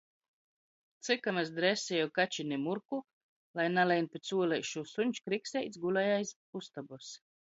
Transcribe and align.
Cikom 1.07 1.35
es 1.41 1.49
dresieju 1.57 2.07
kačini 2.15 2.57
Murku, 2.61 2.99
lai 3.59 3.65
nalein 3.73 4.07
pi 4.13 4.21
cuoleišu, 4.29 4.83
suņs 4.93 5.21
Krikseits 5.27 5.81
gulēja 5.85 6.17
aiz 6.23 6.33
ustobys. 6.61 7.11